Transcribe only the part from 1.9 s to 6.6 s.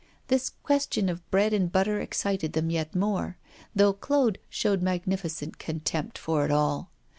excited them yet more, though Claude showed magnificent contempt for it